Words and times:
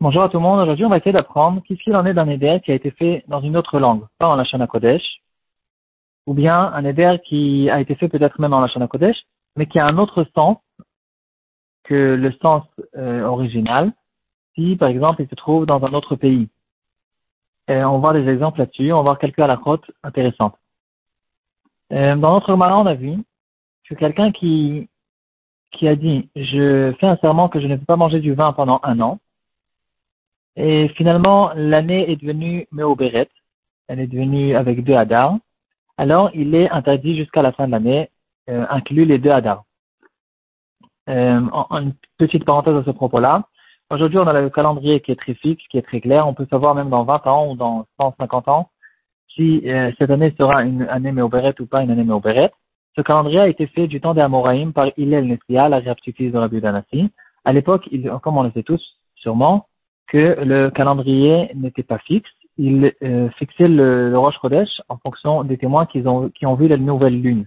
Bonjour 0.00 0.22
à 0.22 0.28
tout 0.28 0.36
le 0.36 0.42
monde. 0.44 0.60
Aujourd'hui, 0.60 0.84
on 0.84 0.88
va 0.88 0.98
essayer 0.98 1.10
d'apprendre 1.10 1.60
qu'est-ce 1.64 1.82
qu'il 1.82 1.96
en 1.96 2.06
est 2.06 2.14
d'un 2.14 2.28
éder 2.28 2.60
qui 2.64 2.70
a 2.70 2.76
été 2.76 2.92
fait 2.92 3.24
dans 3.26 3.40
une 3.40 3.56
autre 3.56 3.80
langue, 3.80 4.04
pas 4.18 4.28
en 4.28 4.36
la 4.36 4.66
Kodesh, 4.68 5.02
ou 6.26 6.34
bien 6.34 6.56
un 6.56 6.84
éder 6.84 7.16
qui 7.24 7.68
a 7.70 7.80
été 7.80 7.96
fait 7.96 8.08
peut-être 8.08 8.40
même 8.40 8.52
en 8.52 8.60
la 8.60 8.86
Kodesh, 8.86 9.16
mais 9.56 9.66
qui 9.66 9.80
a 9.80 9.86
un 9.86 9.98
autre 9.98 10.28
sens 10.32 10.58
que 11.82 12.14
le 12.14 12.30
sens 12.40 12.62
euh, 12.96 13.24
original, 13.24 13.92
si 14.54 14.76
par 14.76 14.88
exemple 14.88 15.20
il 15.20 15.28
se 15.28 15.34
trouve 15.34 15.66
dans 15.66 15.84
un 15.84 15.94
autre 15.94 16.14
pays. 16.14 16.48
On 17.66 17.74
va 17.74 17.98
voir 17.98 18.12
des 18.12 18.28
exemples 18.28 18.60
là-dessus, 18.60 18.92
on 18.92 18.98
va 18.98 19.02
voir 19.02 19.18
quelques 19.18 19.40
alakhot 19.40 19.80
intéressantes. 20.04 20.56
Euh, 21.90 22.14
dans 22.14 22.34
notre 22.34 22.52
Gemara, 22.52 22.78
on 22.78 22.86
a 22.86 22.94
vu 22.94 23.18
que 23.88 23.96
quelqu'un 23.96 24.30
qui 24.30 24.88
qui 25.72 25.88
a 25.88 25.96
dit 25.96 26.28
je 26.36 26.92
fais 27.00 27.06
un 27.06 27.16
serment 27.18 27.48
que 27.48 27.60
je 27.60 27.66
ne 27.66 27.76
peux 27.76 27.84
pas 27.84 27.96
manger 27.96 28.20
du 28.20 28.34
vin 28.34 28.52
pendant 28.52 28.80
un 28.82 29.00
an. 29.00 29.18
Et 30.56 30.88
finalement, 30.96 31.52
l'année 31.54 32.10
est 32.10 32.16
devenue 32.16 32.66
Méobéret, 32.72 33.28
elle 33.86 34.00
est 34.00 34.06
devenue 34.06 34.56
avec 34.56 34.82
deux 34.82 34.94
hadars. 34.94 35.36
Alors, 35.96 36.30
il 36.34 36.54
est 36.54 36.70
interdit 36.70 37.16
jusqu'à 37.16 37.42
la 37.42 37.52
fin 37.52 37.66
de 37.66 37.72
l'année, 37.72 38.10
euh, 38.50 38.66
inclus 38.70 39.04
les 39.04 39.18
deux 39.18 39.30
hadars. 39.30 39.64
Euh, 41.08 41.40
une 41.70 41.94
petite 42.18 42.44
parenthèse 42.44 42.76
à 42.76 42.84
ce 42.84 42.90
propos-là. 42.90 43.44
Aujourd'hui, 43.90 44.18
on 44.18 44.26
a 44.26 44.38
le 44.38 44.50
calendrier 44.50 45.00
qui 45.00 45.12
est 45.12 45.16
très 45.16 45.34
fixe, 45.34 45.64
qui 45.70 45.78
est 45.78 45.82
très 45.82 46.00
clair. 46.00 46.26
On 46.26 46.34
peut 46.34 46.46
savoir 46.50 46.74
même 46.74 46.90
dans 46.90 47.04
20 47.04 47.26
ans 47.26 47.50
ou 47.50 47.56
dans 47.56 47.86
150 47.98 48.48
ans 48.48 48.70
si 49.34 49.62
euh, 49.66 49.92
cette 49.98 50.10
année 50.10 50.34
sera 50.36 50.64
une 50.64 50.82
année 50.82 51.12
Méobéret 51.12 51.54
ou 51.60 51.66
pas 51.66 51.82
une 51.82 51.90
année 51.90 52.04
Méobéret. 52.04 52.52
Ce 52.98 53.02
calendrier 53.02 53.38
a 53.38 53.46
été 53.46 53.68
fait 53.68 53.86
du 53.86 54.00
temps 54.00 54.12
des 54.12 54.20
Amoraïm 54.20 54.72
par 54.72 54.90
Hillel 54.96 55.28
Nessia, 55.28 55.68
la 55.68 55.80
fils 56.04 56.32
de 56.32 56.36
Rabbi 56.36 56.60
Danassi. 56.60 57.12
À 57.44 57.52
l'époque, 57.52 57.88
comme 58.24 58.36
on 58.36 58.42
le 58.42 58.50
sait 58.50 58.64
tous 58.64 58.82
sûrement, 59.14 59.68
que 60.08 60.36
le 60.42 60.70
calendrier 60.70 61.48
n'était 61.54 61.84
pas 61.84 61.98
fixe. 61.98 62.28
Il 62.56 62.92
euh, 63.04 63.28
fixait 63.38 63.68
le, 63.68 64.10
le 64.10 64.18
Rosh 64.18 64.34
Chodesh 64.42 64.82
en 64.88 64.96
fonction 64.96 65.44
des 65.44 65.58
témoins 65.58 65.86
qui 65.86 66.02
ont, 66.08 66.54
vu 66.56 66.66
la 66.66 66.76
nouvelle 66.76 67.22
lune. 67.22 67.46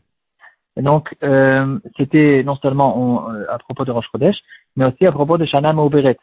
Donc, 0.78 1.14
euh, 1.22 1.80
c'était 1.98 2.44
non 2.46 2.56
seulement 2.56 3.30
euh, 3.30 3.44
à 3.50 3.58
propos 3.58 3.84
de 3.84 3.92
Rosh 3.92 4.08
Chodesh, 4.10 4.38
mais 4.78 4.86
aussi 4.86 5.06
à 5.06 5.12
propos 5.12 5.38
de 5.38 5.44
Shana 5.44 5.74
Mauberet. 5.74 6.18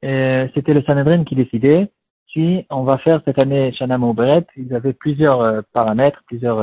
C'était 0.00 0.74
le 0.74 0.82
Sanhedrin 0.82 1.24
qui 1.24 1.34
décidait 1.34 1.90
si 2.32 2.64
on 2.70 2.84
va 2.84 2.98
faire 2.98 3.20
cette 3.24 3.40
année 3.40 3.72
Shana 3.72 3.98
Mauberet. 3.98 4.46
Ils 4.56 4.72
avaient 4.76 4.92
plusieurs 4.92 5.40
euh, 5.40 5.60
paramètres, 5.72 6.22
plusieurs 6.28 6.60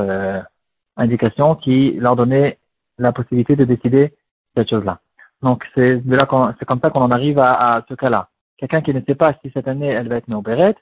indication 0.96 1.54
qui 1.54 1.92
leur 1.92 2.16
donnait 2.16 2.58
la 2.98 3.12
possibilité 3.12 3.56
de 3.56 3.64
décider 3.64 4.14
cette 4.56 4.70
chose-là. 4.70 5.00
Donc 5.42 5.64
c'est 5.74 5.98
de 5.98 6.16
là 6.16 6.26
c'est 6.58 6.64
comme 6.64 6.80
ça 6.80 6.90
qu'on 6.90 7.02
en 7.02 7.10
arrive 7.10 7.38
à, 7.38 7.84
ce 7.88 7.94
cas-là. 7.94 8.28
Quelqu'un 8.56 8.80
qui 8.80 8.94
ne 8.94 9.00
sait 9.02 9.14
pas 9.14 9.34
si 9.42 9.50
cette 9.52 9.68
année 9.68 9.88
elle 9.88 10.08
va 10.08 10.16
être 10.16 10.28
Méobéret, 10.28 10.74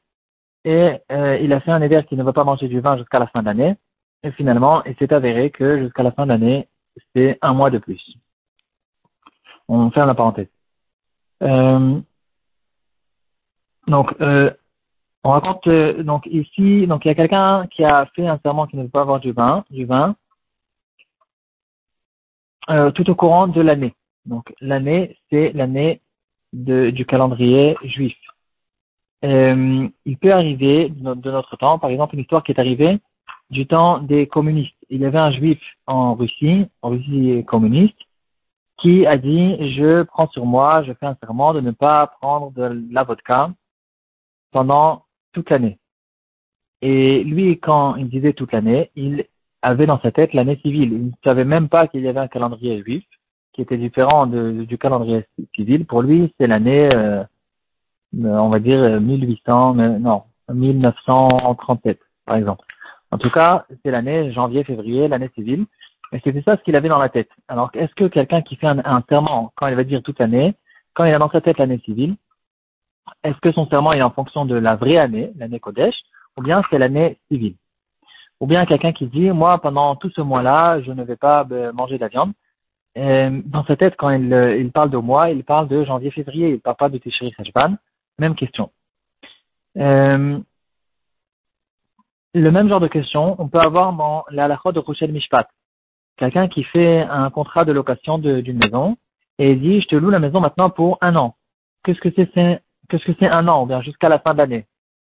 et 0.65 0.99
euh, 1.11 1.37
il 1.39 1.53
a 1.53 1.61
fait 1.61 1.73
un 1.73 1.83
éder 1.83 2.03
qui 2.09 2.17
ne 2.17 2.23
va 2.23 2.33
pas 2.33 2.45
manger 2.45 2.69
du 2.69 2.81
vin 2.81 2.97
jusqu'à 2.97 3.19
la 3.19 3.27
fin 3.27 3.41
de 3.41 3.47
l'année, 3.47 3.75
et 4.23 4.31
finalement 4.33 4.85
il 4.85 4.95
s'est 4.97 5.13
avéré 5.13 5.51
que 5.51 5.79
jusqu'à 5.79 6.03
la 6.03 6.13
fin 6.13 6.25
de 6.25 6.31
l'année 6.31 6.69
c'est 7.15 7.39
un 7.43 7.53
mois 7.53 7.71
de 7.71 7.79
plus. 7.79 8.17
On 9.69 9.91
ferme 9.91 10.09
la 10.09 10.15
parenthèse. 10.15 10.49
Euh, 11.43 12.01
donc 13.89 14.15
euh, 14.21 14.51
on 15.25 15.31
raconte 15.31 15.69
donc 16.03 16.27
ici, 16.27 16.87
donc 16.87 17.05
il 17.05 17.09
y 17.09 17.11
a 17.11 17.15
quelqu'un 17.15 17.67
qui 17.69 17.83
a 17.83 18.07
fait 18.15 18.27
un 18.27 18.39
serment 18.43 18.67
qui 18.67 18.77
ne 18.77 18.83
veut 18.83 18.89
pas 18.89 19.01
avoir 19.01 19.21
du 19.21 19.33
vin, 19.33 19.65
du 19.71 19.87
vin, 19.87 20.15
euh, 22.71 22.91
tout 22.91 23.09
au 23.11 23.15
courant 23.15 23.49
de 23.49 23.61
l'année. 23.61 23.95
Donc 24.27 24.55
l'année, 24.61 25.17
c'est 25.31 25.53
l'année 25.53 26.01
du 26.53 27.05
calendrier 27.07 27.77
juif. 27.83 28.17
Euh, 29.25 29.89
il 30.05 30.19
peut 30.19 30.33
arriver 30.33 30.91
de 30.91 31.31
notre 31.31 31.57
temps, 31.57 31.79
par 31.79 31.91
exemple, 31.91 32.15
une 32.15 32.21
histoire 32.21 32.45
qui 32.45 32.53
est 32.53 32.61
arrivée 32.61 33.01
du 33.51 33.67
temps 33.67 33.99
des 33.99 34.27
communistes. 34.27 34.77
Il 34.91 35.01
y 35.01 35.07
avait 35.07 35.19
un 35.19 35.33
juif 35.33 35.61
en 35.87 36.15
Russie, 36.15 36.67
en 36.83 36.91
Russie 36.91 37.45
communiste, 37.47 37.99
qui 38.79 39.07
a 39.07 39.17
dit 39.17 39.75
je 39.77 40.03
prends 40.03 40.29
sur 40.29 40.45
moi, 40.45 40.83
je 40.83 40.93
fais 40.93 41.07
un 41.07 41.17
serment 41.23 41.55
de 41.55 41.61
ne 41.61 41.71
pas 41.71 42.07
prendre 42.21 42.51
de 42.53 42.85
la 42.91 43.05
vodka 43.05 43.51
pendant 44.53 45.04
toute 45.35 45.51
l'année. 45.51 45.79
Et 46.81 47.25
lui, 47.25 47.59
quand 47.59 47.97
il 47.97 48.09
disait 48.09 48.33
toute 48.33 48.53
l'année, 48.53 48.91
il 48.97 49.25
avait 49.63 49.87
dans 49.87 50.01
sa 50.01 50.13
tête 50.13 50.33
l'année 50.35 50.59
civile. 50.63 50.93
Il 50.93 51.07
ne 51.07 51.11
savait 51.23 51.45
même 51.45 51.69
pas 51.69 51.89
qu'il 51.89 52.03
y 52.03 52.09
avait 52.09 52.21
un 52.21 52.29
calendrier 52.29 52.83
juif 52.83 53.05
qui 53.53 53.63
était 53.63 53.79
différent 53.79 54.27
du 54.27 54.79
calendrier 54.79 55.25
civil. 55.55 55.87
Pour 55.87 56.03
lui, 56.03 56.35
c'est 56.39 56.47
l'année, 56.47 56.89
euh, 56.95 57.25
on 58.13 58.49
va 58.49 58.59
dire 58.59 59.01
1800, 59.01 59.75
non, 60.01 60.25
1937, 60.53 61.99
par 62.27 62.37
exemple. 62.37 62.65
En 63.11 63.19
tout 63.19 63.31
cas, 63.31 63.65
c'est 63.83 63.93
l'année 63.93 64.33
janvier-février, 64.33 65.07
l'année 65.09 65.31
civile. 65.35 65.67
Et 66.13 66.21
c'était 66.23 66.43
ça 66.43 66.57
ce 66.57 66.63
qu'il 66.63 66.77
avait 66.77 66.89
dans 66.89 66.99
la 66.99 67.09
tête. 67.09 67.31
Alors, 67.49 67.71
est-ce 67.75 67.95
que 67.95 68.05
quelqu'un 68.05 68.43
qui 68.43 68.57
fait 68.57 68.67
un, 68.67 68.81
un 68.85 69.03
quand 69.09 69.67
il 69.69 69.75
va 69.75 69.85
dire 69.85 70.03
toute 70.03 70.19
l'année, 70.19 70.55
quand 70.95 71.05
il 71.05 71.15
a 71.15 71.19
dans 71.19 71.31
sa 71.31 71.41
tête 71.41 71.59
l'année 71.59 71.81
civile, 71.85 72.17
est-ce 73.23 73.39
que 73.39 73.53
son 73.53 73.67
serment 73.69 73.93
est 73.93 74.03
en 74.03 74.11
fonction 74.11 74.45
de 74.45 74.55
la 74.55 74.77
vraie 74.77 74.97
année, 74.97 75.33
l'année 75.37 75.61
Kodesh, 75.61 75.95
ou 76.37 76.43
bien 76.43 76.63
c'est 76.71 76.79
l'année 76.79 77.19
civile? 77.31 77.57
Ou 78.41 78.47
bien 78.47 78.67
quelqu'un 78.67 78.93
qui 78.93 79.07
dit, 79.07 79.31
moi, 79.31 79.59
pendant 79.59 79.97
tout 79.97 80.11
ce 80.11 80.21
mois-là, 80.21 80.81
je 80.83 80.93
ne 80.93 81.05
vais 81.05 81.17
pas 81.17 81.47
euh, 81.51 81.73
manger 81.73 81.97
de 81.97 82.03
la 82.03 82.09
viande. 82.09 82.33
dans 82.97 83.65
sa 83.67 83.77
tête, 83.77 83.95
quand 83.97 84.11
il, 84.11 84.33
euh, 84.33 84.69
parle 84.73 84.91
de 84.91 84.97
mois, 84.97 85.31
il 85.31 85.45
parle 85.45 85.69
de 85.69 85.85
janvier-février, 85.85 86.49
il 86.49 86.55
ne 86.55 86.59
parle 86.59 86.77
pas 86.77 86.89
de 86.89 86.99
Tishri 86.99 87.33
Sashban. 87.37 87.77
Même 88.19 88.35
question. 88.35 88.71
Euh, 89.79 90.39
le 92.35 92.51
même 92.51 92.69
genre 92.69 92.81
de 92.81 92.89
question, 92.89 93.37
on 93.39 93.49
peut 93.49 93.61
avoir 93.61 93.93
dans 93.93 94.25
la 94.31 94.49
de 94.49 94.79
Rochel 94.79 95.13
Mishpat. 95.13 95.49
Quelqu'un 96.17 96.49
qui 96.49 96.65
fait 96.65 97.03
un 97.03 97.31
contrat 97.31 97.65
de 97.65 97.73
location 97.73 98.19
d'une 98.19 98.59
maison 98.59 98.97
et 99.39 99.55
dit, 99.57 99.81
je 99.81 99.89
te 99.89 99.97
loue 99.97 100.11
la 100.11 100.21
maison 100.21 100.41
maintenant 100.41 100.71
pour 100.71 100.99
un 101.01 101.17
an. 101.17 101.37
Qu'est-ce 101.83 102.01
que 102.01 102.11
c'est 102.17 102.63
qu'est-ce 102.89 103.05
que 103.05 103.13
c'est 103.19 103.29
un 103.29 103.47
an, 103.49 103.67
bien 103.67 103.83
jusqu'à 103.83 104.09
la 104.09 104.19
fin 104.19 104.35
de. 104.35 104.63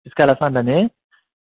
Jusqu'à 0.06 0.24
la 0.24 0.34
fin 0.34 0.48
de 0.48 0.54
l'année, 0.54 0.88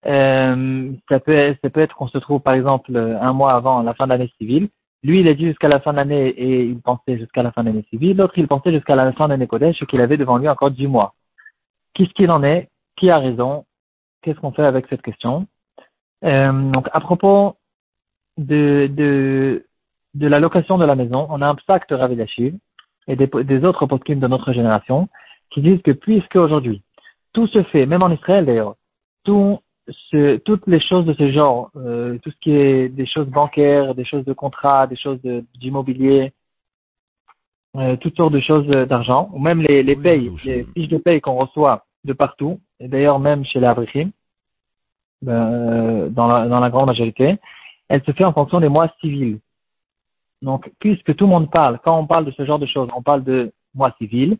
euh, 0.06 0.92
ça 1.08 1.20
peut, 1.22 1.56
ça 1.62 1.70
peut 1.70 1.80
être 1.80 1.96
qu'on 1.96 2.10
se 2.10 2.18
trouve 2.18 2.42
par 2.42 2.56
exemple 2.56 2.96
un 2.98 3.32
mois 3.32 3.54
avant 3.54 3.82
la 3.84 3.94
fin 3.94 4.06
de 4.06 4.10
l'année 4.10 4.32
civile. 4.38 4.68
Lui, 5.02 5.22
il 5.22 5.28
a 5.30 5.34
dit 5.34 5.48
jusqu'à 5.48 5.70
la 5.70 5.80
fin 5.80 5.92
de 5.92 5.98
l'année 5.98 6.28
et 6.28 6.64
il 6.64 6.82
pensait 6.82 7.18
jusqu'à 7.18 7.42
la 7.42 7.54
fin 7.54 7.64
de 7.64 7.70
l'année 7.70 7.86
civile. 7.90 8.18
L'autre, 8.18 8.38
il 8.38 8.48
pensait 8.50 8.74
jusqu'à 8.74 8.96
la 8.96 9.14
fin 9.14 9.28
de 9.28 9.32
l'année 9.32 9.48
Kodesh 9.48 9.86
qu'il 9.86 10.02
avait 10.02 10.18
devant 10.18 10.38
lui 10.38 10.50
encore 10.50 10.72
dix 10.72 10.88
mois. 10.88 11.14
Qu'est-ce 11.94 12.12
qu'il 12.12 12.32
en 12.32 12.44
est? 12.44 12.70
Qui 12.98 13.10
a 13.10 13.18
raison? 13.18 13.66
Qu'est-ce 14.22 14.40
qu'on 14.40 14.52
fait 14.52 14.66
avec 14.66 14.88
cette 14.90 15.02
question? 15.02 15.48
Euh, 16.26 16.52
Donc, 16.52 16.90
à 16.92 17.00
propos 17.00 17.56
de, 18.38 18.90
de, 18.92 19.66
de 20.16 20.28
la 20.28 20.40
location 20.40 20.78
de 20.78 20.86
la 20.86 20.96
maison, 20.96 21.28
on 21.30 21.42
a 21.42 21.48
un 21.48 21.56
psaque 21.56 21.88
de 21.88 21.96
Rav 21.96 22.12
et 22.12 23.16
des, 23.16 23.28
des 23.28 23.64
autres 23.64 23.86
poskim 23.86 24.20
de 24.20 24.28
notre 24.28 24.52
génération 24.52 25.08
qui 25.52 25.62
disent 25.62 25.82
que 25.82 25.92
puisque 25.92 26.36
aujourd'hui 26.36 26.82
tout 27.34 27.48
se 27.48 27.64
fait, 27.64 27.86
même 27.86 28.04
en 28.04 28.12
Israël 28.12 28.46
d'ailleurs, 28.46 28.76
tout 29.24 29.60
ce, 30.12 30.38
toutes 30.38 30.66
les 30.68 30.80
choses 30.80 31.06
de 31.06 31.14
ce 31.14 31.32
genre, 31.32 31.72
euh, 31.76 32.18
tout 32.20 32.32
ce 32.32 32.38
qui 32.42 32.52
est 32.52 32.90
des 32.90 33.06
choses 33.06 33.28
bancaires, 33.28 33.96
des 33.96 34.06
choses 34.06 34.26
de 34.26 34.34
contrat, 34.34 34.88
des 34.88 34.96
choses 34.96 35.20
d'immobilier, 35.56 36.34
euh, 37.76 37.96
toutes 37.98 38.18
sortes 38.18 38.34
de 38.34 38.40
choses 38.40 38.68
d'argent, 38.68 39.30
ou 39.34 39.40
même 39.40 39.62
les, 39.62 39.84
les 39.84 39.96
payes, 39.96 40.32
les 40.44 40.64
fiches 40.74 40.88
de 40.88 40.98
paye 40.98 41.22
qu'on 41.22 41.36
reçoit 41.36 41.86
de 42.04 42.14
partout, 42.14 42.60
et 42.80 42.88
d'ailleurs 42.88 43.20
même 43.20 43.46
chez 43.46 43.60
les 43.60 43.68
Abrichim, 43.68 44.12
euh, 45.28 46.10
dans, 46.10 46.28
la, 46.28 46.48
dans 46.48 46.60
la 46.60 46.70
grande 46.70 46.88
majorité, 46.88 47.38
elle 47.90 48.04
se 48.04 48.12
fait 48.12 48.24
en 48.24 48.34
fonction 48.34 48.60
des 48.60 48.70
mois 48.70 48.90
civils. 49.02 49.40
Donc, 50.42 50.72
puisque 50.80 51.16
tout 51.16 51.26
le 51.26 51.32
monde 51.32 51.52
parle, 51.52 51.80
quand 51.84 52.00
on 52.00 52.08
parle 52.08 52.26
de 52.26 52.32
ce 52.32 52.46
genre 52.46 52.60
de 52.60 52.66
choses, 52.66 52.90
on 52.96 53.02
parle 53.02 53.24
de 53.24 53.52
mois 53.76 53.94
civils, 53.98 54.38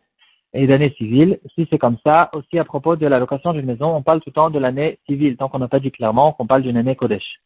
et 0.52 0.66
d'année 0.66 0.94
civile. 0.96 1.38
Si 1.54 1.66
c'est 1.70 1.78
comme 1.78 1.98
ça, 2.04 2.30
aussi 2.32 2.58
à 2.58 2.64
propos 2.64 2.96
de 2.96 3.06
la 3.06 3.18
location 3.18 3.52
d'une 3.52 3.66
maison, 3.66 3.94
on 3.94 4.02
parle 4.02 4.20
tout 4.20 4.30
le 4.30 4.34
temps 4.34 4.50
de 4.50 4.58
l'année 4.58 4.98
civile, 5.06 5.36
tant 5.36 5.48
qu'on 5.48 5.58
n'a 5.58 5.68
pas 5.68 5.80
dit 5.80 5.90
clairement 5.90 6.32
qu'on 6.32 6.46
parle 6.46 6.62
d'une 6.62 6.76
année 6.76 6.96
Kodesh. 6.96 7.40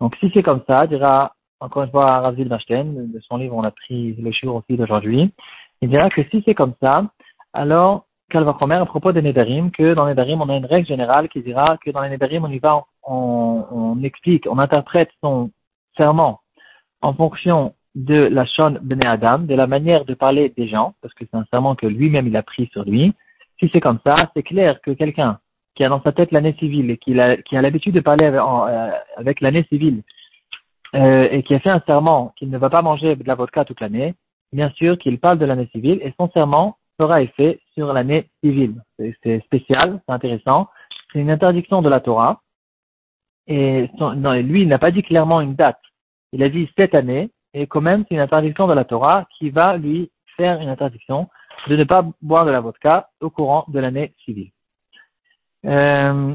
Donc 0.00 0.16
si 0.16 0.30
c'est 0.34 0.42
comme 0.42 0.62
ça, 0.66 0.86
dira 0.86 1.34
encore 1.60 1.84
une 1.84 1.90
fois 1.90 2.20
Razil 2.20 2.48
Bashten, 2.48 3.12
de 3.12 3.20
son 3.20 3.36
livre 3.36 3.56
on 3.56 3.62
a 3.62 3.70
pris 3.70 4.14
le 4.14 4.32
jour 4.32 4.56
aussi 4.56 4.76
d'aujourd'hui, 4.76 5.32
il 5.80 5.88
dira 5.88 6.10
que 6.10 6.22
si 6.30 6.42
c'est 6.44 6.54
comme 6.54 6.74
ça, 6.80 7.06
alors 7.52 8.06
Calvachomer 8.28 8.76
à 8.76 8.86
propos 8.86 9.12
des 9.12 9.22
Nedarim, 9.22 9.70
que 9.70 9.94
dans 9.94 10.06
les 10.06 10.12
Nedarim 10.12 10.40
on 10.40 10.48
a 10.48 10.56
une 10.56 10.66
règle 10.66 10.88
générale 10.88 11.28
qui 11.28 11.42
dira 11.42 11.76
que 11.78 11.90
dans 11.90 12.00
les 12.00 12.08
Nedarim 12.08 12.44
on 12.44 12.50
y 12.50 12.58
va, 12.58 12.84
on, 13.04 13.64
on 13.70 14.02
explique, 14.02 14.46
on 14.50 14.58
interprète 14.58 15.10
son 15.22 15.50
serment 15.96 16.40
en 17.00 17.14
fonction 17.14 17.74
de 17.94 18.14
la 18.14 18.46
Shon 18.46 18.78
Bene 18.82 19.04
Adam, 19.06 19.40
de 19.40 19.54
la 19.54 19.66
manière 19.66 20.04
de 20.04 20.14
parler 20.14 20.52
des 20.56 20.68
gens, 20.68 20.94
parce 21.02 21.12
que 21.14 21.24
c'est 21.24 21.36
un 21.36 21.44
serment 21.50 21.74
que 21.74 21.86
lui-même 21.86 22.26
il 22.26 22.36
a 22.36 22.42
pris 22.42 22.68
sur 22.72 22.84
lui. 22.84 23.12
Si 23.60 23.68
c'est 23.72 23.80
comme 23.80 23.98
ça, 24.04 24.14
c'est 24.34 24.42
clair 24.42 24.80
que 24.80 24.92
quelqu'un 24.92 25.38
qui 25.74 25.84
a 25.84 25.88
dans 25.88 26.02
sa 26.02 26.12
tête 26.12 26.32
l'année 26.32 26.54
civile 26.58 26.90
et 26.90 26.96
qui 26.98 27.18
a, 27.18 27.36
a 27.50 27.62
l'habitude 27.62 27.94
de 27.94 28.00
parler 28.00 28.26
avec, 28.26 28.40
euh, 28.40 29.44
l'année 29.44 29.64
civile 29.68 30.02
euh, 30.94 31.28
et 31.30 31.42
qui 31.42 31.54
a 31.54 31.60
fait 31.60 31.70
un 31.70 31.82
serment 31.86 32.32
qu'il 32.36 32.50
ne 32.50 32.58
va 32.58 32.70
pas 32.70 32.82
manger 32.82 33.16
de 33.16 33.26
la 33.26 33.34
vodka 33.34 33.64
toute 33.64 33.80
l'année, 33.80 34.14
bien 34.52 34.70
sûr 34.70 34.98
qu'il 34.98 35.18
parle 35.18 35.38
de 35.38 35.46
l'année 35.46 35.68
civile 35.72 36.00
et 36.02 36.12
son 36.18 36.30
serment 36.30 36.76
sera 37.00 37.22
effet 37.22 37.60
sur 37.74 37.92
l'année 37.92 38.28
civile. 38.42 38.74
C'est 38.98 39.40
spécial, 39.44 40.00
c'est 40.06 40.12
intéressant. 40.12 40.68
C'est 41.12 41.20
une 41.20 41.30
interdiction 41.30 41.82
de 41.82 41.88
la 41.88 42.00
Torah. 42.00 42.40
Et 43.46 43.88
lui, 44.42 44.62
il 44.62 44.68
n'a 44.68 44.78
pas 44.78 44.90
dit 44.90 45.02
clairement 45.02 45.40
une 45.40 45.54
date. 45.54 45.80
Il 46.32 46.42
a 46.42 46.48
dit 46.48 46.70
cette 46.76 46.94
année, 46.94 47.30
et 47.54 47.66
quand 47.66 47.80
même, 47.80 48.04
c'est 48.08 48.14
une 48.14 48.20
interdiction 48.20 48.66
de 48.66 48.72
la 48.72 48.84
Torah 48.84 49.26
qui 49.38 49.50
va 49.50 49.76
lui 49.76 50.10
faire 50.36 50.60
une 50.60 50.68
interdiction 50.68 51.28
de 51.68 51.76
ne 51.76 51.84
pas 51.84 52.04
boire 52.22 52.46
de 52.46 52.50
la 52.50 52.60
vodka 52.60 53.10
au 53.20 53.30
courant 53.30 53.64
de 53.68 53.78
l'année 53.78 54.14
civile. 54.24 54.50
Euh, 55.66 56.34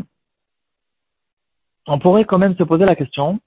on 1.87 1.99
pourrait 1.99 2.25
quand 2.25 2.37
même 2.37 2.55
se 2.55 2.63
poser 2.63 2.85
la 2.85 2.95
question, 2.95 3.39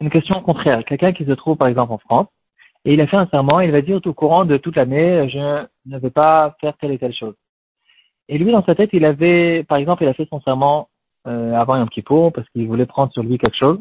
une 0.00 0.10
question 0.10 0.40
contraire. 0.40 0.84
Quelqu'un 0.84 1.12
qui 1.12 1.24
se 1.24 1.32
trouve 1.32 1.56
par 1.56 1.68
exemple 1.68 1.92
en 1.92 1.98
France, 1.98 2.28
et 2.84 2.94
il 2.94 3.00
a 3.00 3.06
fait 3.06 3.16
un 3.16 3.26
serment, 3.28 3.60
il 3.60 3.70
va 3.70 3.80
dire 3.80 4.00
au 4.04 4.14
courant 4.14 4.44
de 4.44 4.56
toute 4.56 4.76
l'année, 4.76 5.28
je 5.30 5.66
ne 5.86 5.98
vais 5.98 6.10
pas 6.10 6.56
faire 6.60 6.76
telle 6.76 6.92
et 6.92 6.98
telle 6.98 7.14
chose. 7.14 7.34
Et 8.28 8.38
lui, 8.38 8.52
dans 8.52 8.64
sa 8.64 8.74
tête, 8.74 8.90
il 8.92 9.04
avait, 9.04 9.64
par 9.64 9.78
exemple, 9.78 10.02
il 10.02 10.08
a 10.08 10.14
fait 10.14 10.28
son 10.28 10.40
serment 10.40 10.88
euh, 11.26 11.54
avant 11.54 11.76
Yom 11.76 11.88
Kippour 11.88 12.32
parce 12.32 12.48
qu'il 12.50 12.66
voulait 12.66 12.86
prendre 12.86 13.12
sur 13.12 13.22
lui 13.22 13.38
quelque 13.38 13.56
chose. 13.56 13.78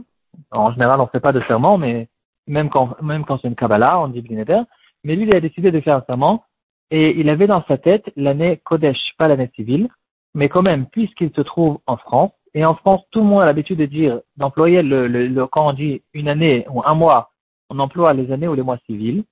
En 0.51 0.71
général, 0.71 0.99
on 0.99 1.03
ne 1.03 1.09
fait 1.09 1.19
pas 1.19 1.31
de 1.31 1.41
serment, 1.41 1.77
mais 1.77 2.07
même 2.47 2.69
quand, 2.69 2.95
c'est 3.41 3.47
une 3.47 3.55
Kabbalah, 3.55 3.99
on 3.99 4.07
dit 4.07 4.21
Blinéder. 4.21 4.61
Mais 5.03 5.15
lui, 5.15 5.23
il 5.23 5.35
a 5.35 5.39
décidé 5.39 5.71
de 5.71 5.79
faire 5.81 5.97
un 5.97 6.03
serment 6.07 6.43
et 6.91 7.19
il 7.19 7.29
avait 7.29 7.47
dans 7.47 7.63
sa 7.67 7.77
tête 7.77 8.11
l'année 8.15 8.61
Kodesh, 8.63 9.13
pas 9.17 9.27
l'année 9.27 9.51
civile. 9.55 9.89
Mais 10.35 10.49
quand 10.49 10.61
même, 10.61 10.87
puisqu'il 10.87 11.31
se 11.33 11.41
trouve 11.41 11.79
en 11.85 11.97
France, 11.97 12.31
et 12.55 12.65
en 12.65 12.75
France, 12.75 13.01
tout 13.11 13.19
le 13.19 13.25
monde 13.25 13.41
a 13.41 13.45
l'habitude 13.45 13.79
de 13.79 13.85
dire, 13.85 14.19
d'employer 14.37 14.83
le, 14.83 15.07
le, 15.07 15.47
quand 15.47 15.69
on 15.69 15.73
dit 15.73 16.03
une 16.13 16.27
année 16.27 16.65
ou 16.69 16.83
un 16.85 16.93
mois, 16.93 17.31
on 17.69 17.79
emploie 17.79 18.13
les 18.13 18.31
années 18.31 18.47
ou 18.47 18.53
les 18.53 18.61
mois 18.61 18.77
civils. 18.85 19.23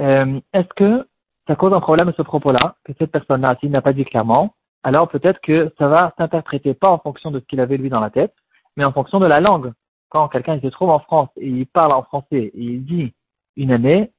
Euh, 0.00 0.40
Est-ce 0.52 0.68
que 0.74 1.06
ça 1.46 1.56
cause 1.56 1.72
un 1.72 1.80
problème 1.80 2.08
à 2.08 2.12
ce 2.12 2.22
propos-là, 2.22 2.76
que 2.84 2.92
cette 2.98 3.10
personne-là, 3.10 3.56
s'il 3.60 3.70
n'a 3.70 3.80
pas 3.80 3.94
dit 3.94 4.04
clairement, 4.04 4.54
alors 4.82 5.08
peut-être 5.08 5.40
que 5.40 5.72
ça 5.78 5.88
va 5.88 6.12
s'interpréter 6.18 6.74
pas 6.74 6.90
en 6.90 6.98
fonction 6.98 7.30
de 7.30 7.40
ce 7.40 7.44
qu'il 7.46 7.60
avait 7.60 7.78
lui 7.78 7.88
dans 7.88 8.00
la 8.00 8.10
tête, 8.10 8.34
mais 8.76 8.84
en 8.84 8.92
fonction 8.92 9.18
de 9.18 9.26
la 9.26 9.40
langue. 9.40 9.72
Quand 10.08 10.28
quelqu'un 10.28 10.60
se 10.60 10.66
trouve 10.68 10.90
en 10.90 11.00
France 11.00 11.28
et 11.36 11.48
il 11.48 11.66
parle 11.66 11.92
en 11.92 12.02
français 12.02 12.50
et 12.52 12.52
il 12.54 12.84
dit 12.84 13.14
une 13.56 13.72
année, 13.72 14.10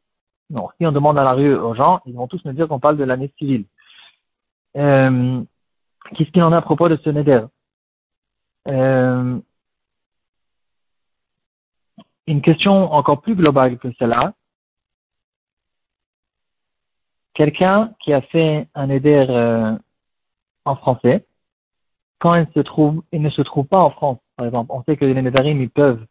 si 0.78 0.86
on 0.86 0.92
demande 0.92 1.16
dans 1.16 1.24
la 1.24 1.34
rue 1.34 1.56
aux 1.56 1.74
gens, 1.76 2.02
ils 2.06 2.16
vont 2.16 2.28
tous 2.28 2.44
me 2.46 2.54
dire 2.54 2.68
qu'on 2.68 2.80
parle 2.80 2.98
de 2.98 3.04
l'année 3.04 3.32
civile. 3.38 3.66
Euh, 4.78 5.42
Qu'est-ce 6.16 6.32
qu'il 6.32 6.44
en 6.44 6.52
a 6.52 6.58
à 6.58 6.62
propos 6.62 6.90
de 6.90 6.98
ce 7.04 7.10
neder? 7.10 7.46
Euh, 8.68 9.40
Une 12.28 12.42
question 12.42 12.92
encore 12.94 13.22
plus 13.22 13.36
globale 13.36 13.78
que 13.78 13.92
celle-là. 13.94 14.34
Quelqu'un 17.34 17.94
qui 18.00 18.14
a 18.14 18.22
fait 18.22 18.68
un 18.76 18.88
neder 18.88 19.26
euh, 19.30 19.76
en 20.66 20.76
français, 20.76 21.26
quand 22.20 22.36
il 22.36 22.48
se 22.54 22.60
trouve, 22.60 23.02
il 23.12 23.22
ne 23.22 23.30
se 23.30 23.42
trouve 23.42 23.66
pas 23.66 23.80
en 23.80 23.92
France, 23.92 24.20
par 24.40 24.46
exemple, 24.46 24.72
on 24.74 24.82
sait 24.84 24.96
que 24.96 25.04
les 25.04 25.22
nedarim, 25.22 25.62
ils 25.62 25.70
peuvent 25.70 26.06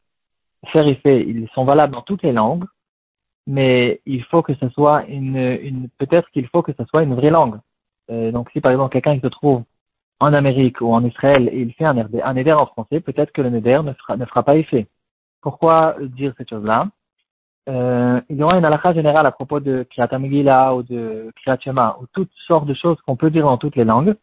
faire 0.67 0.87
effet, 0.87 1.25
ils 1.27 1.49
sont 1.55 1.65
valables 1.65 1.95
dans 1.95 2.03
toutes 2.03 2.23
les 2.23 2.33
langues, 2.33 2.67
mais 3.47 4.03
il 4.05 4.23
faut 4.25 4.43
que 4.43 4.55
ce 4.57 4.69
soit 4.69 5.07
une, 5.07 5.89
peut-être 5.97 6.29
qu'il 6.33 6.47
faut 6.49 6.61
que 6.61 6.75
ce 6.75 6.85
soit 6.85 7.05
une 7.05 7.15
vraie 7.15 7.31
langue. 7.31 7.59
Euh, 8.11 8.31
donc 8.31 8.51
si 8.51 8.61
par 8.61 8.71
exemple 8.71 8.93
quelqu'un 8.93 9.19
se 9.19 9.29
trouve 9.29 9.63
en 10.21 10.35
Amérique 10.35 10.83
ou 10.83 10.93
en 10.93 11.03
Israël 11.05 11.49
et 11.51 11.63
il 11.63 11.73
fait 11.73 11.87
un, 11.87 11.97
un 11.97 12.57
en 12.57 12.67
français, 12.67 13.01
peut-être 13.01 13.33
que 13.33 13.41
le 13.41 13.49
neder 13.49 13.81
ne 13.83 13.95
fera, 13.95 14.19
ne 14.19 14.27
fera 14.27 14.43
pas 14.43 14.57
effet. 14.57 14.87
Pourquoi 15.41 15.97
dire 15.99 16.35
cette 16.37 16.51
chose-là 16.51 16.89
euh, 17.71 18.21
Il 18.29 18.37
y 18.37 18.43
aura 18.43 18.59
une 18.59 18.65
halakha 18.67 18.93
générale 18.93 19.25
à 19.25 19.33
propos 19.33 19.61
de 19.61 19.87
Kriyat 19.91 20.75
ou 20.75 20.83
de 20.83 21.33
Kriyat 21.37 21.61
Shema, 21.61 21.97
ou 21.99 22.07
toutes 22.13 22.35
sortes 22.47 22.67
de 22.67 22.75
choses 22.75 23.01
qu'on 23.07 23.17
peut 23.17 23.31
dire 23.31 23.45
dans 23.45 23.57
toutes 23.57 23.77
les 23.77 23.85
langues. 23.85 24.15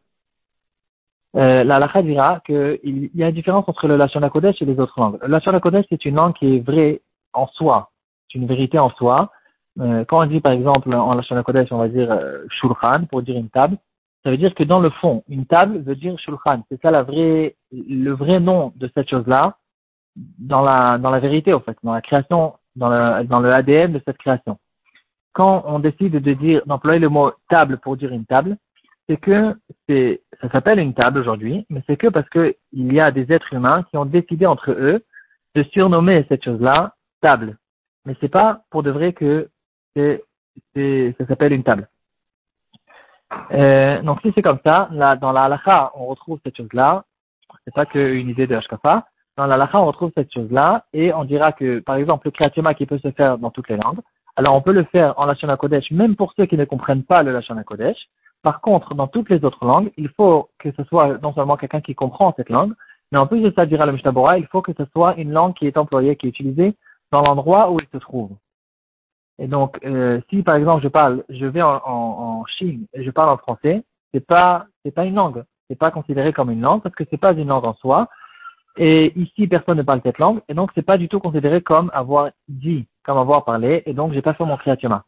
Euh, 1.35 1.65
la 1.65 1.75
halakha 1.75 2.01
dira 2.01 2.39
qu'il 2.45 3.09
y 3.13 3.23
a 3.23 3.27
une 3.27 3.35
différence 3.35 3.67
entre 3.67 3.87
le 3.87 3.97
Lashon 3.97 4.23
HaKodesh 4.23 4.61
et 4.61 4.65
les 4.65 4.79
autres 4.79 4.99
langues. 4.99 5.19
Le 5.21 5.35
HaKodesh, 5.35 5.85
c'est 5.89 6.05
une 6.05 6.15
langue 6.15 6.33
qui 6.33 6.55
est 6.55 6.59
vraie 6.59 7.01
en 7.33 7.47
soi, 7.47 7.91
c'est 8.31 8.37
une 8.37 8.47
vérité 8.47 8.79
en 8.79 8.89
soi. 8.91 9.31
Euh, 9.81 10.05
quand 10.05 10.21
on 10.21 10.25
dit 10.27 10.39
par 10.39 10.53
exemple 10.53 10.93
en 10.93 11.13
Lashon 11.13 11.35
HaKodesh, 11.35 11.71
on 11.71 11.77
va 11.77 11.89
dire 11.89 12.09
euh, 12.09 12.45
Shulchan 12.49 13.05
pour 13.09 13.21
dire 13.21 13.35
une 13.35 13.49
table, 13.49 13.77
ça 14.23 14.31
veut 14.31 14.37
dire 14.37 14.55
que 14.55 14.63
dans 14.63 14.79
le 14.79 14.89
fond, 14.89 15.23
une 15.27 15.45
table 15.45 15.79
veut 15.79 15.95
dire 15.95 16.17
Shulchan. 16.19 16.63
C'est 16.71 16.81
ça 16.81 16.89
la 16.89 17.03
vraie, 17.03 17.55
le 17.71 18.11
vrai 18.11 18.39
nom 18.39 18.71
de 18.77 18.89
cette 18.95 19.09
chose-là 19.09 19.57
dans 20.15 20.61
la, 20.61 20.97
dans 20.97 21.09
la 21.09 21.19
vérité, 21.19 21.53
en 21.53 21.59
fait, 21.59 21.77
dans 21.83 21.93
la 21.93 22.01
création, 22.01 22.53
dans 22.77 22.89
le, 22.89 23.25
dans 23.25 23.41
le 23.41 23.51
ADN 23.51 23.91
de 23.91 24.01
cette 24.05 24.17
création. 24.17 24.57
Quand 25.33 25.63
on 25.67 25.79
décide 25.79 26.13
de 26.13 26.33
dire, 26.33 26.61
d'employer 26.65 26.99
le 26.99 27.09
mot 27.09 27.33
table 27.49 27.77
pour 27.77 27.97
dire 27.97 28.13
une 28.13 28.25
table, 28.25 28.55
c'est 29.07 29.17
que 29.17 29.55
ça 30.41 30.49
s'appelle 30.51 30.79
une 30.79 30.93
table 30.93 31.19
aujourd'hui, 31.19 31.65
mais 31.69 31.83
c'est 31.87 31.97
que 31.97 32.07
parce 32.07 32.27
que 32.29 32.55
il 32.71 32.93
y 32.93 32.99
a 32.99 33.11
des 33.11 33.31
êtres 33.31 33.53
humains 33.53 33.83
qui 33.89 33.97
ont 33.97 34.05
décidé 34.05 34.45
entre 34.45 34.71
eux 34.71 35.03
de 35.55 35.63
surnommer 35.63 36.25
cette 36.27 36.43
chose-là 36.43 36.95
table. 37.21 37.57
Mais 38.05 38.15
c'est 38.19 38.29
pas 38.29 38.61
pour 38.69 38.83
de 38.83 38.91
vrai 38.91 39.13
que 39.13 39.49
ça 39.95 41.25
s'appelle 41.27 41.53
une 41.53 41.63
table. 41.63 41.87
Euh, 43.51 44.01
donc 44.01 44.21
si 44.21 44.31
c'est 44.35 44.41
comme 44.41 44.59
ça, 44.63 44.89
dans 45.21 45.31
la 45.31 45.43
halakha, 45.43 45.91
on 45.95 46.05
retrouve 46.05 46.39
cette 46.43 46.57
chose-là. 46.57 47.05
C'est 47.63 47.73
pas 47.73 47.85
qu'une 47.85 48.29
idée 48.29 48.47
de 48.47 48.55
Hashkafa. 48.55 49.07
Dans 49.37 49.47
la 49.47 49.55
halakha, 49.55 49.79
on 49.79 49.85
retrouve 49.85 50.11
cette 50.15 50.33
chose-là 50.33 50.85
et 50.93 51.13
on 51.13 51.25
dira 51.25 51.51
que, 51.51 51.79
par 51.79 51.95
exemple, 51.95 52.27
le 52.27 52.31
kriyatema 52.31 52.73
qui 52.73 52.85
peut 52.85 52.99
se 52.99 53.11
faire 53.11 53.37
dans 53.37 53.51
toutes 53.51 53.69
les 53.69 53.77
langues, 53.77 53.99
alors 54.35 54.55
on 54.55 54.61
peut 54.61 54.73
le 54.73 54.83
faire 54.83 55.17
en 55.17 55.25
Lashon 55.25 55.55
Kodesh, 55.55 55.91
même 55.91 56.15
pour 56.15 56.33
ceux 56.35 56.45
qui 56.45 56.57
ne 56.57 56.65
comprennent 56.65 57.03
pas 57.03 57.23
le 57.23 57.31
Lashon 57.31 57.61
Kodesh. 57.63 57.97
Par 58.45 58.61
contre, 58.61 58.93
dans 58.93 59.07
toutes 59.07 59.31
les 59.31 59.43
autres 59.43 59.65
langues, 59.65 59.91
il 59.97 60.07
faut 60.09 60.49
que 60.59 60.69
ce 60.77 60.83
soit 60.83 61.17
non 61.23 61.33
seulement 61.33 61.57
quelqu'un 61.57 61.81
qui 61.81 61.95
comprend 61.95 62.31
cette 62.37 62.51
langue, 62.51 62.73
mais 63.11 63.17
en 63.17 63.25
plus 63.25 63.41
de 63.41 63.51
ça, 63.55 63.65
dira 63.65 63.87
le 63.87 63.97
il 64.37 64.47
faut 64.51 64.61
que 64.61 64.71
ce 64.77 64.85
soit 64.93 65.15
une 65.17 65.31
langue 65.31 65.55
qui 65.55 65.65
est 65.65 65.77
employée, 65.77 66.15
qui 66.15 66.27
est 66.27 66.29
utilisée 66.29 66.75
dans 67.11 67.23
l'endroit 67.23 67.71
où 67.71 67.79
il 67.79 67.87
se 67.91 67.97
trouve. 67.97 68.29
Et 69.39 69.47
donc, 69.47 69.79
euh, 69.83 70.21
si 70.29 70.43
par 70.43 70.57
exemple 70.57 70.83
je 70.83 70.89
parle, 70.89 71.23
je 71.27 71.47
vais 71.47 71.63
en, 71.63 71.81
en, 71.87 72.45
Chine 72.45 72.85
et 72.93 73.03
je 73.03 73.09
parle 73.09 73.29
en 73.29 73.37
français, 73.37 73.83
c'est 74.13 74.23
pas, 74.23 74.67
c'est 74.83 74.91
pas 74.91 75.05
une 75.05 75.15
langue, 75.15 75.43
c'est 75.67 75.79
pas 75.79 75.89
considéré 75.89 76.31
comme 76.31 76.51
une 76.51 76.61
langue 76.61 76.83
parce 76.83 76.93
que 76.93 77.03
c'est 77.09 77.17
pas 77.17 77.33
une 77.33 77.47
langue 77.47 77.65
en 77.65 77.73
soi. 77.73 78.09
Et 78.77 79.11
ici, 79.19 79.47
personne 79.47 79.79
ne 79.79 79.83
parle 79.83 80.01
cette 80.03 80.19
langue, 80.19 80.41
et 80.49 80.53
donc 80.53 80.69
c'est 80.75 80.85
pas 80.85 80.99
du 80.99 81.09
tout 81.09 81.19
considéré 81.19 81.61
comme 81.61 81.89
avoir 81.95 82.29
dit, 82.47 82.85
comme 83.03 83.17
avoir 83.17 83.43
parlé, 83.43 83.81
et 83.87 83.93
donc 83.95 84.13
j'ai 84.13 84.21
pas 84.21 84.35
fait 84.35 84.45
mon 84.45 84.57
kriyatuma. 84.57 85.03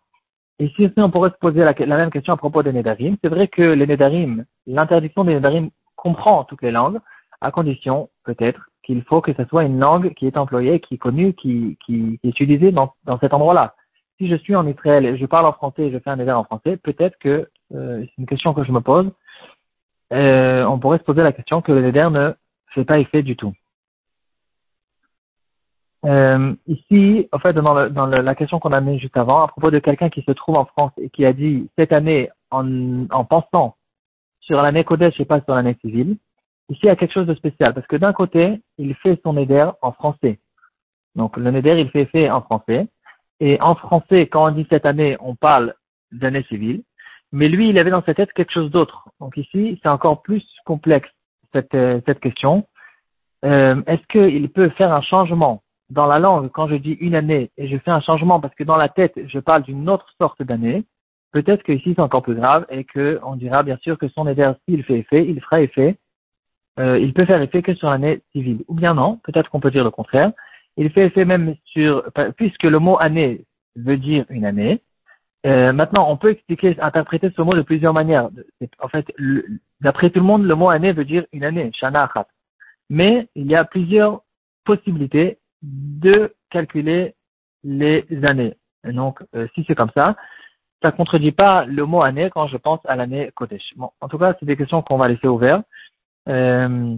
Et 0.59 0.65
ici 0.65 0.89
on 0.98 1.12
pourrait 1.12 1.30
se 1.30 1.38
poser 1.39 1.63
la, 1.63 1.74
même 1.74 2.12
question 2.12 2.33
à 2.33 2.38
propos 2.38 2.64
des 2.64 2.73
nedarim. 2.73 3.18
C'est 3.23 3.30
vrai 3.30 3.47
que 3.47 3.61
les 3.61 3.87
nedarim, 3.87 4.45
l'interdiction 4.66 5.23
des 5.23 5.35
nedarim 5.35 5.69
comprend 5.95 6.44
toutes 6.44 6.61
les 6.61 6.71
langues, 6.71 6.99
à 7.42 7.52
condition, 7.52 8.09
peut-être, 8.23 8.69
qu'il 8.83 9.04
faut 9.04 9.21
que 9.21 9.33
ce 9.33 9.45
soit 9.45 9.64
une 9.64 9.80
langue 9.80 10.14
qui 10.14 10.26
est 10.28 10.37
employée, 10.37 10.80
qui 10.80 10.95
est 10.95 10.97
connue, 10.97 11.33
qui, 11.33 11.78
est 11.90 12.28
utilisée 12.28 12.71
dans, 12.71 12.94
dans 13.06 13.19
cet 13.19 13.33
endroit-là 13.33 13.76
si 14.18 14.28
je 14.28 14.35
suis 14.35 14.56
en 14.56 14.68
Israël 14.68 15.06
et 15.06 15.18
je 15.18 15.26
parle 15.26 15.45
en 15.45 15.54
français 15.54 15.83
et 15.83 15.92
je 15.92 15.99
fais 15.99 16.09
un 16.09 16.19
éder 16.19 16.31
en 16.31 16.44
français, 16.44 16.78
peut-être 16.78 17.18
que, 17.19 17.49
euh, 17.73 18.02
c'est 18.02 18.18
une 18.18 18.26
question 18.26 18.54
que 18.54 18.64
je 18.64 18.71
me 18.71 18.81
pose, 18.81 19.11
euh, 20.14 20.64
on 20.66 20.80
pourrait 20.80 20.97
se 20.97 21.04
poser 21.04 21.21
la 21.21 21.33
question 21.33 21.61
que 21.61 21.71
le 21.71 21.81
neder 21.81 22.09
ne 22.11 22.33
fait 22.73 22.85
pas 22.85 22.99
effet 22.99 23.23
du 23.23 23.35
tout. 23.35 23.54
Euh, 26.07 26.56
ici, 26.68 27.28
en 27.33 27.40
fait, 27.40 27.54
dans, 27.54 27.73
la 28.06 28.35
question 28.35 28.59
qu'on 28.59 28.71
a 28.71 28.80
mise 28.80 29.02
juste 29.02 29.18
avant, 29.18 29.44
à 29.44 29.47
propos 29.49 29.71
de 29.71 29.80
quelqu'un 29.80 30.09
qui 30.09 30.21
se 30.21 30.31
trouve 30.31 30.56
en 30.56 30.66
France 30.66 30.94
et 30.97 31.09
qui 31.09 31.26
a 31.26 31.33
dit 31.33 31.69
cette 31.78 31.92
année, 31.92 32.30
en, 32.49 33.06
en 33.09 33.26
pensant 33.26 33.76
sur 34.40 34.61
l'année 34.61 34.85
Kodesh 34.85 35.19
et 35.19 35.26
pas 35.26 35.42
sur 35.42 35.54
l'année 35.54 35.76
civile, 35.81 36.18
ici 36.69 36.80
il 36.83 36.85
y 36.85 36.90
a 36.90 36.95
quelque 36.95 37.14
chose 37.14 37.28
de 37.28 37.35
spécial 37.35 37.73
parce 37.73 37.87
que 37.87 37.97
d'un 37.97 38.14
côté, 38.14 38.61
il 38.78 38.95
fait 38.95 39.19
son 39.23 39.33
neder 39.33 39.69
en 39.81 39.92
français. 39.92 40.40
Donc 41.16 41.35
le 41.35 41.52
neder, 41.52 41.81
il 41.81 41.90
fait 41.90 42.04
effet 42.04 42.30
en 42.30 42.42
français. 42.42 42.87
Et 43.40 43.59
en 43.61 43.76
français, 43.76 44.28
quand 44.28 44.47
on 44.47 44.52
dit 44.52 44.66
cette 44.69 44.85
année, 44.85 45.18
on 45.19 45.35
parle 45.35 45.76
d'année 46.11 46.44
civile. 46.44 46.83
Mais 47.33 47.49
lui, 47.49 47.69
il 47.69 47.78
avait 47.78 47.92
dans 47.92 48.04
sa 48.04 48.14
tête 48.14 48.31
quelque 48.31 48.54
chose 48.54 48.71
d'autre. 48.71 49.09
Donc 49.19 49.35
ici, 49.35 49.80
c'est 49.83 49.90
encore 49.90 50.21
plus 50.21 50.45
complexe, 50.66 51.09
cette, 51.54 51.76
euh, 51.76 51.99
cette 52.06 52.21
question. 52.21 52.66
Euh, 53.44 53.81
Est-ce 53.85 54.06
qu'il 54.07 54.49
peut 54.49 54.69
faire 54.69 54.94
un 54.94 55.02
changement 55.02 55.61
dans 55.89 56.06
la 56.06 56.19
langue 56.19 56.49
quand 56.51 56.67
je 56.67 56.75
dis 56.75 56.94
une 56.94 57.15
année 57.15 57.51
et 57.57 57.67
je 57.67 57.77
fais 57.77 57.91
un 57.91 58.01
changement 58.01 58.39
parce 58.39 58.56
que 58.56 58.63
dans 58.63 58.75
la 58.75 58.89
tête, 58.89 59.13
je 59.27 59.39
parle 59.39 59.63
d'une 59.63 59.89
autre 59.89 60.07
sorte 60.19 60.41
d'année 60.41 60.85
Peut-être 61.33 61.63
que 61.63 61.73
ici, 61.73 61.94
c'est 61.94 62.01
encore 62.01 62.23
plus 62.23 62.35
grave 62.35 62.65
et 62.69 62.85
qu'on 62.85 63.35
dira 63.35 63.61
bien 63.61 63.77
sûr 63.81 63.97
que 63.97 64.07
son 64.07 64.27
éder, 64.27 64.49
s'il 64.67 64.83
fait 64.83 64.99
effet, 64.99 65.25
il 65.27 65.41
fera 65.41 65.61
effet. 65.61 65.97
Euh, 66.79 66.97
il 66.97 67.13
peut 67.13 67.25
faire 67.25 67.41
effet 67.41 67.61
que 67.61 67.73
sur 67.75 67.89
l'année 67.89 68.21
civile. 68.31 68.63
Ou 68.67 68.73
bien 68.73 68.94
non, 68.94 69.19
peut-être 69.23 69.49
qu'on 69.49 69.59
peut 69.59 69.71
dire 69.71 69.83
le 69.83 69.91
contraire 69.91 70.31
il 70.77 70.91
fait 70.91 71.07
effet 71.07 71.25
même 71.25 71.56
sur, 71.65 72.03
puisque 72.37 72.63
le 72.63 72.77
mot 72.79 72.97
année 72.99 73.45
veut 73.75 73.97
dire 73.97 74.25
une 74.29 74.45
année. 74.45 74.81
Euh, 75.45 75.73
maintenant, 75.73 76.09
on 76.09 76.17
peut 76.17 76.31
expliquer, 76.31 76.79
interpréter 76.79 77.31
ce 77.35 77.41
mot 77.41 77.53
de 77.53 77.63
plusieurs 77.63 77.94
manières. 77.94 78.29
En 78.79 78.87
fait, 78.87 79.11
d'après 79.81 80.11
tout 80.11 80.19
le 80.19 80.25
monde, 80.25 80.45
le 80.45 80.56
mot 80.56 80.69
année 80.69 80.94
veut 80.94 81.06
dire 81.06 81.25
une 81.33 81.44
année, 81.44 81.71
shana 81.73 82.03
achat. 82.03 82.27
Mais 82.89 83.27
il 83.35 83.47
y 83.47 83.56
a 83.56 83.65
plusieurs 83.65 84.21
possibilités 84.65 85.39
de 85.61 86.35
calculer 86.49 87.16
les 87.64 88.06
années. 88.23 88.56
Donc, 88.83 89.23
euh, 89.35 89.47
si 89.54 89.64
c'est 89.68 89.76
comme 89.76 89.92
ça, 89.94 90.16
ça 90.81 90.92
contredit 90.92 91.31
pas 91.31 91.66
le 91.66 91.85
mot 91.85 92.04
année 92.04 92.30
quand 92.30 92.47
je 92.47 92.57
pense 92.57 92.80
à 92.85 92.95
l'année 92.95 93.31
Kodesh. 93.35 93.73
Bon, 93.76 93.92
en 93.99 94.07
tout 94.07 94.18
cas, 94.18 94.35
c'est 94.40 94.45
des 94.45 94.56
questions 94.57 94.81
qu'on 94.81 94.97
va 94.97 95.07
laisser 95.07 95.28
ouvertes. 95.28 95.66
Euh, 96.30 96.95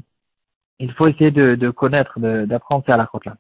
il 0.80 0.92
faut 0.94 1.08
essayer 1.08 1.32
de, 1.32 1.70
connaître, 1.70 2.20
d'apprendre 2.20 2.84
ces 2.86 2.92
halakhot 2.92 3.20
là. 3.26 3.36